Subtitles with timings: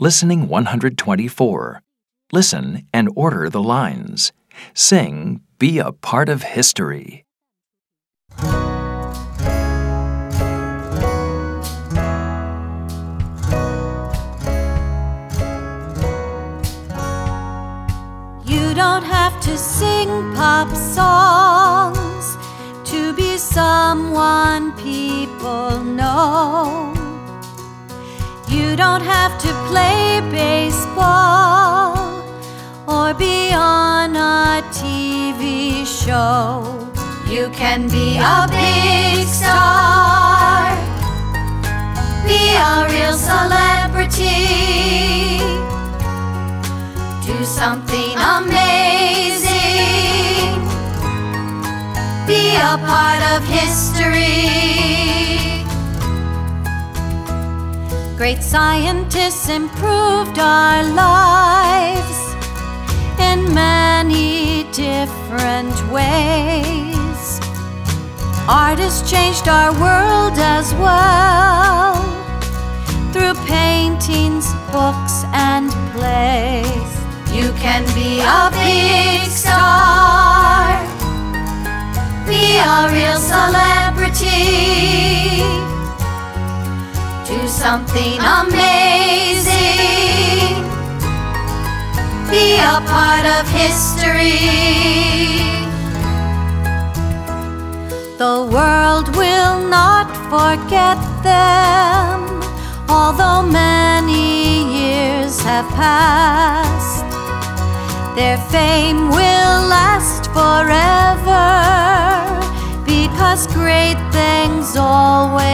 [0.00, 1.82] Listening 124.
[2.30, 4.30] Listen and order the lines.
[4.72, 7.24] Sing Be a Part of History.
[18.46, 22.36] You don't have to sing pop songs
[22.88, 26.97] to be someone people know.
[28.48, 31.96] You don't have to play baseball
[32.86, 36.88] or be on a TV show.
[37.28, 40.74] You can be a big star,
[42.26, 44.68] be a real celebrity
[47.28, 49.48] do something amazing.
[52.26, 55.37] Be a part of history.
[58.18, 62.18] Great scientists improved our lives
[63.20, 67.40] in many different ways.
[68.48, 71.94] Artists changed our world as well
[73.12, 76.90] through paintings, books, and plays.
[77.30, 79.77] You can be a big star,
[87.70, 89.52] something amazing,
[92.30, 94.40] be a part of history.
[98.24, 102.18] The world will not forget them,
[102.88, 104.30] although many
[104.80, 107.04] years have passed.
[108.16, 111.48] Their fame will last forever
[112.86, 115.47] because great things always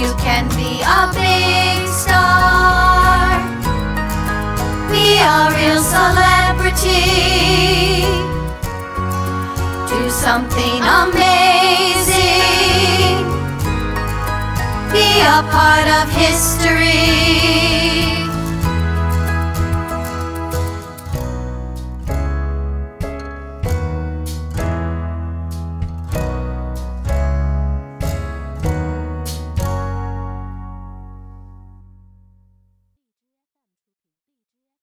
[0.00, 3.38] You can be a big star,
[4.90, 6.90] be a real celebrity,
[9.88, 11.54] do something amazing,
[14.90, 17.89] be a part of history.